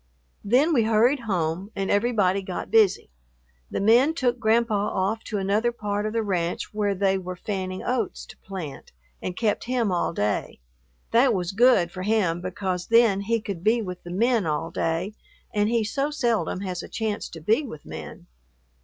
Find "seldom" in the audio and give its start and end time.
16.09-16.61